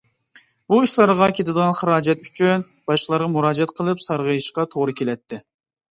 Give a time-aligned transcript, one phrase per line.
[0.71, 5.41] بۇ ئىشلارغا كېتىدىغان خىراجەت ئۈچۈن باشقىلارغا مۇراجىئەت قىلىپ سارغىيىشقا توغرا كېلەتتى.